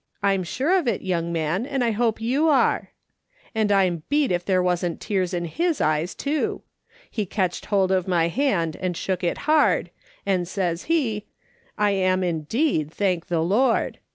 [0.23, 2.89] I'm sure of it, young man, and I do hope you are.'
[3.53, 3.53] 32 MRS.
[3.53, 3.61] SOLOMON SMITH LOOKING ON.
[3.61, 6.61] And I'm beat if there wasn't tears in his eyes too.
[7.11, 9.91] He catched hold of my hand and shook it hard,
[10.25, 11.27] and says he:"'
[11.77, 13.99] I am indeed, thank the Lord.'